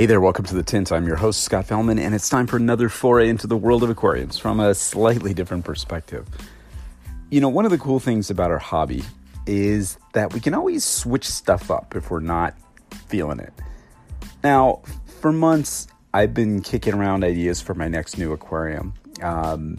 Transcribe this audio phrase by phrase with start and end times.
[0.00, 0.90] Hey there, welcome to the Tint.
[0.92, 3.90] I'm your host, Scott Fellman, and it's time for another foray into the world of
[3.90, 6.26] aquariums from a slightly different perspective.
[7.28, 9.02] You know, one of the cool things about our hobby
[9.46, 12.54] is that we can always switch stuff up if we're not
[13.08, 13.52] feeling it.
[14.42, 14.80] Now,
[15.20, 18.94] for months, I've been kicking around ideas for my next new aquarium.
[19.20, 19.78] Um,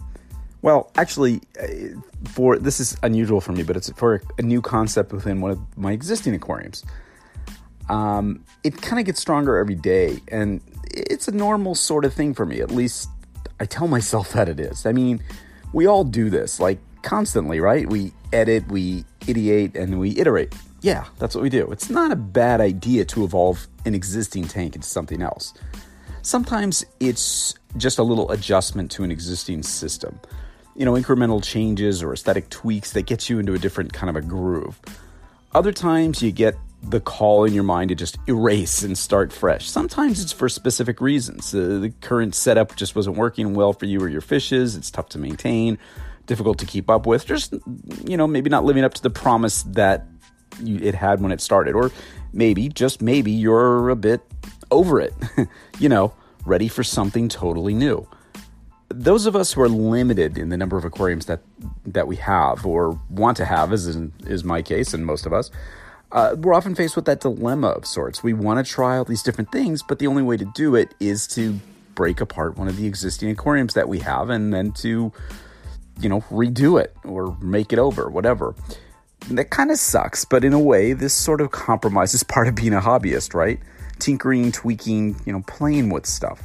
[0.61, 5.13] well, actually, uh, for this is unusual for me, but it's for a new concept
[5.13, 6.83] within one of my existing aquariums
[7.92, 10.20] um, it kind of gets stronger every day.
[10.30, 12.61] And it's a normal sort of thing for me.
[12.61, 13.09] At least
[13.59, 14.86] I tell myself that it is.
[14.86, 15.22] I mean,
[15.73, 17.88] we all do this like constantly, right?
[17.88, 20.56] We edit, we ideate, and we iterate.
[20.81, 21.70] Yeah, that's what we do.
[21.70, 25.53] It's not a bad idea to evolve an existing tank into something else.
[26.23, 30.20] Sometimes it's just a little adjustment to an existing system.
[30.76, 34.16] You know, incremental changes or aesthetic tweaks that get you into a different kind of
[34.16, 34.80] a groove.
[35.53, 39.69] Other times you get the call in your mind to just erase and start fresh.
[39.69, 41.51] Sometimes it's for specific reasons.
[41.51, 44.75] The current setup just wasn't working well for you or your fishes.
[44.75, 45.77] It's tough to maintain,
[46.25, 47.25] difficult to keep up with.
[47.25, 47.53] Just,
[48.05, 50.07] you know, maybe not living up to the promise that
[50.59, 51.75] you, it had when it started.
[51.75, 51.91] Or
[52.33, 54.21] maybe, just maybe, you're a bit
[54.71, 55.13] over it,
[55.79, 56.13] you know,
[56.45, 58.07] ready for something totally new.
[58.89, 61.41] Those of us who are limited in the number of aquariums that
[61.85, 65.31] that we have or want to have, as in, is my case and most of
[65.31, 65.49] us,
[66.12, 68.23] uh, we're often faced with that dilemma of sorts.
[68.23, 70.94] We want to try all these different things, but the only way to do it
[70.99, 71.60] is to
[71.95, 75.11] break apart one of the existing aquariums that we have and then to,
[76.00, 78.55] you know, redo it or make it over, whatever.
[79.30, 82.48] And that kind of sucks, but in a way, this sort of compromise is part
[82.48, 83.60] of being a hobbyist, right?
[84.00, 86.42] Tinkering, tweaking, you know, playing with stuff.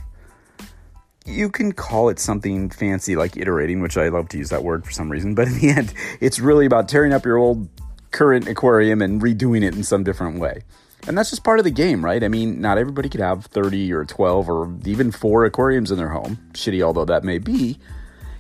[1.25, 4.85] You can call it something fancy like iterating, which I love to use that word
[4.85, 7.69] for some reason, but in the end, it's really about tearing up your old
[8.11, 10.63] current aquarium and redoing it in some different way.
[11.07, 12.23] And that's just part of the game, right?
[12.23, 16.09] I mean, not everybody could have 30 or 12 or even four aquariums in their
[16.09, 17.79] home, shitty although that may be.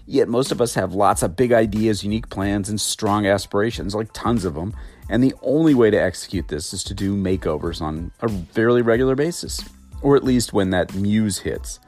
[0.06, 4.12] Yet most of us have lots of big ideas, unique plans, and strong aspirations, like
[4.12, 4.74] tons of them.
[5.08, 9.14] And the only way to execute this is to do makeovers on a fairly regular
[9.14, 9.64] basis,
[10.02, 11.80] or at least when that muse hits.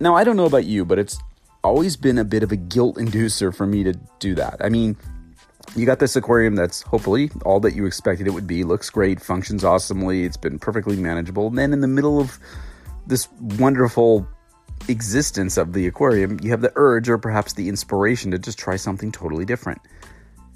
[0.00, 1.18] Now, I don't know about you, but it's
[1.62, 4.56] always been a bit of a guilt inducer for me to do that.
[4.60, 4.96] I mean,
[5.74, 8.64] you got this aquarium that's hopefully all that you expected it would be.
[8.64, 11.46] Looks great, functions awesomely, it's been perfectly manageable.
[11.46, 12.38] And then in the middle of
[13.06, 13.28] this
[13.58, 14.26] wonderful
[14.88, 18.76] existence of the aquarium, you have the urge or perhaps the inspiration to just try
[18.76, 19.80] something totally different.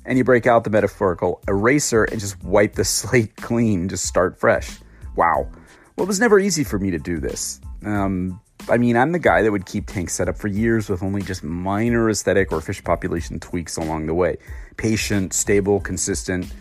[0.05, 4.39] And you break out the metaphorical eraser and just wipe the slate clean, just start
[4.39, 4.79] fresh.
[5.17, 5.49] Wow.
[5.97, 7.61] Well, it was never easy for me to do this.
[7.85, 11.03] Um, I mean, I'm the guy that would keep tanks set up for years with
[11.03, 14.39] only just minor aesthetic or fish population tweaks along the way.
[14.77, 16.53] Patient, stable, consistent.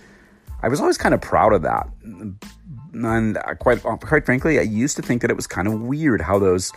[0.61, 1.87] I was always kind of proud of that.
[2.03, 6.37] And quite, quite frankly, I used to think that it was kind of weird how
[6.37, 6.71] those,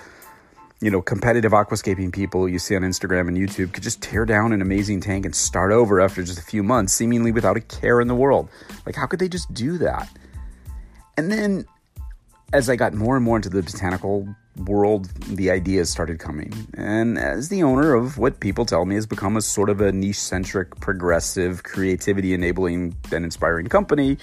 [0.81, 4.53] you know, competitive aquascaping people you see on Instagram and YouTube could just tear down
[4.53, 8.01] an amazing tank and start over after just a few months, seemingly without a care
[8.01, 8.49] in the world.
[8.87, 10.09] Like, how could they just do that?
[11.17, 11.67] And then
[12.53, 14.27] as I got more and more into the botanical
[14.61, 16.53] world, the ideas started coming.
[16.75, 19.93] And as the owner of what people tell me has become a sort of a
[19.93, 24.19] niche centric, progressive, creativity enabling, and inspiring company,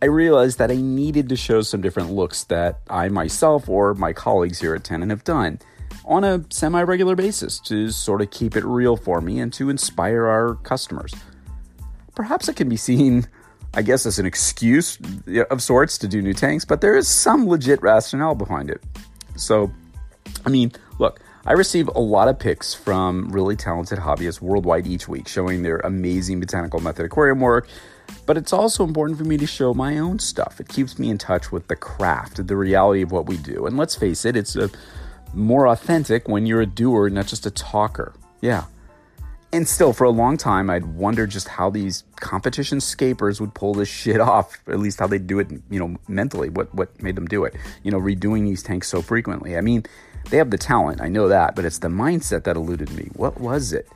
[0.00, 4.12] I realized that I needed to show some different looks that I myself or my
[4.12, 5.60] colleagues here at Tannin have done
[6.04, 9.70] on a semi regular basis to sort of keep it real for me and to
[9.70, 11.14] inspire our customers.
[12.14, 13.28] Perhaps it can be seen
[13.74, 14.98] I guess as an excuse
[15.50, 18.82] of sorts to do new tanks, but there is some legit rationale behind it.
[19.36, 19.70] So,
[20.44, 25.08] I mean, look, I receive a lot of pics from really talented hobbyists worldwide each
[25.08, 27.68] week showing their amazing botanical method aquarium work,
[28.26, 30.60] but it's also important for me to show my own stuff.
[30.60, 33.66] It keeps me in touch with the craft, the reality of what we do.
[33.66, 34.70] And let's face it, it's a,
[35.34, 38.12] more authentic when you're a doer, not just a talker.
[38.40, 38.64] Yeah.
[39.52, 43.74] And still, for a long time, I'd wondered just how these competition scapers would pull
[43.74, 44.56] this shit off.
[44.66, 46.48] At least how they do it, you know, mentally.
[46.48, 47.54] What what made them do it?
[47.82, 49.56] You know, redoing these tanks so frequently.
[49.56, 49.84] I mean,
[50.30, 53.10] they have the talent, I know that, but it's the mindset that eluded me.
[53.14, 53.88] What was it?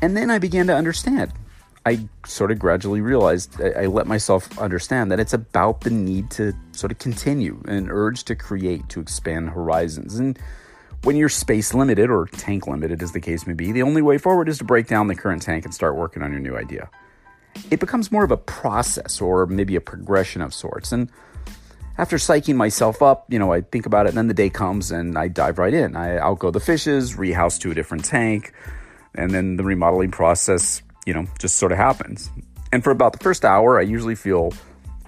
[0.00, 1.32] And then I began to understand.
[1.86, 6.30] I sort of gradually realized, I, I, let myself understand that it's about the need
[6.32, 10.18] to sort of continue, an urge to create, to expand horizons.
[10.18, 10.38] And
[11.04, 14.16] when you're space limited or tank limited, as the case may be, the only way
[14.16, 16.90] forward is to break down the current tank and start working on your new idea.
[17.70, 20.92] It becomes more of a process or maybe a progression of sorts.
[20.92, 21.10] And
[21.98, 24.90] after psyching myself up, you know, I think about it, and then the day comes
[24.90, 25.94] and I dive right in.
[25.94, 28.52] I outgo the fishes, rehouse to a different tank,
[29.14, 32.30] and then the remodeling process, you know, just sort of happens.
[32.72, 34.52] And for about the first hour, I usually feel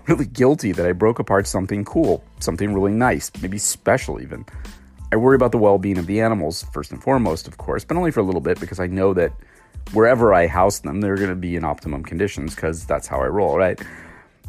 [0.06, 4.44] really guilty that I broke apart something cool, something really nice, maybe special even.
[5.12, 7.96] I worry about the well being of the animals, first and foremost, of course, but
[7.96, 9.32] only for a little bit because I know that
[9.92, 13.26] wherever I house them, they're going to be in optimum conditions because that's how I
[13.26, 13.80] roll, right?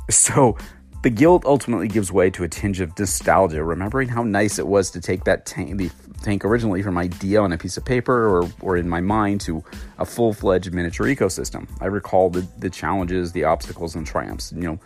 [0.10, 0.58] So
[1.04, 4.90] the guilt ultimately gives way to a tinge of nostalgia, remembering how nice it was
[4.92, 5.92] to take that tank, the
[6.24, 9.64] tank originally from idea on a piece of paper or, or in my mind to
[10.00, 11.68] a full fledged miniature ecosystem.
[11.82, 14.52] I recall the, the challenges, the obstacles, and triumphs.
[14.54, 14.80] You know,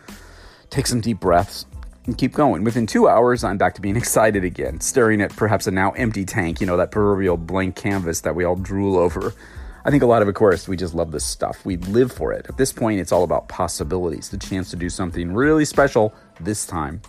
[0.69, 1.65] take some deep breaths
[2.05, 2.63] and keep going.
[2.63, 6.25] Within two hours, I'm back to being excited again, staring at perhaps a now empty
[6.25, 9.33] tank, you know, that proverbial blank canvas that we all drool over.
[9.83, 11.65] I think a lot of Aquarists, we just love this stuff.
[11.65, 12.45] We live for it.
[12.47, 16.65] At this point, it's all about possibilities, the chance to do something really special this
[16.65, 17.01] time.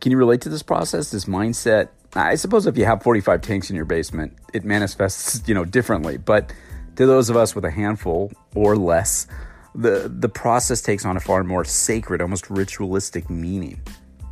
[0.00, 1.88] Can you relate to this process, this mindset?
[2.14, 6.16] I suppose if you have 45 tanks in your basement, it manifests, you know, differently.
[6.16, 6.52] But
[6.96, 9.28] to those of us with a handful or less,
[9.74, 13.80] the the process takes on a far more sacred, almost ritualistic meaning.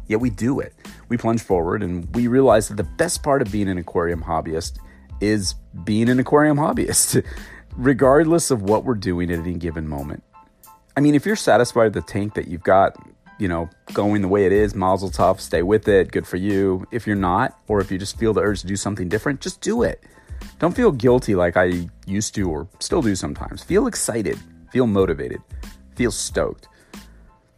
[0.08, 0.72] Yet we do it.
[1.08, 4.78] We plunge forward and we realize that the best part of being an aquarium hobbyist
[5.20, 5.54] is
[5.84, 7.24] being an aquarium hobbyist,
[7.76, 10.22] regardless of what we're doing at any given moment.
[10.96, 12.96] I mean, if you're satisfied with the tank that you've got,
[13.38, 16.86] you know, going the way it is, mazel tov, stay with it, good for you.
[16.90, 19.60] If you're not, or if you just feel the urge to do something different, just
[19.60, 20.02] do it.
[20.58, 23.62] Don't feel guilty like I used to or still do sometimes.
[23.62, 24.38] Feel excited,
[24.70, 25.40] feel motivated,
[25.94, 26.68] feel stoked.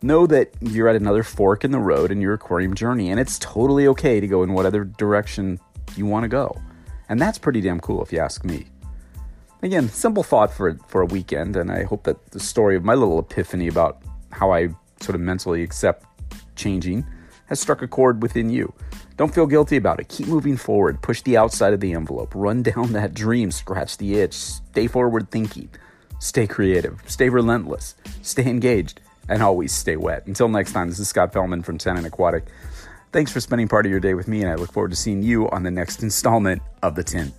[0.01, 3.39] Know that you're at another fork in the road in your aquarium journey, and it's
[3.39, 5.59] totally okay to go in whatever direction
[5.97, 6.57] you want to go.
[7.09, 8.67] And that's pretty damn cool if you ask me.
[9.63, 12.95] Again, simple thought for, for a weekend, and I hope that the story of my
[12.95, 14.01] little epiphany about
[14.31, 14.69] how I
[15.01, 16.05] sort of mentally accept
[16.55, 17.05] changing
[17.47, 18.73] has struck a chord within you.
[19.17, 20.09] Don't feel guilty about it.
[20.09, 21.03] Keep moving forward.
[21.03, 22.33] Push the outside of the envelope.
[22.35, 23.51] Run down that dream.
[23.51, 24.35] Scratch the itch.
[24.35, 25.71] Stay forward thinking.
[26.19, 27.01] Stay creative.
[27.07, 27.95] Stay relentless.
[28.23, 29.01] Stay engaged.
[29.29, 30.27] And always stay wet.
[30.27, 32.47] Until next time, this is Scott Fellman from Tannin Aquatic.
[33.13, 35.23] Thanks for spending part of your day with me, and I look forward to seeing
[35.23, 37.33] you on the next installment of The Tint.